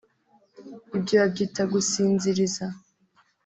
[0.97, 2.65] Ibyo babyita gusinziriza